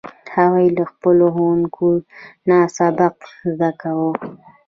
[0.35, 1.87] هغوی له خپلو ښوونکو
[2.49, 3.15] نه سبق
[3.49, 4.11] زده کوي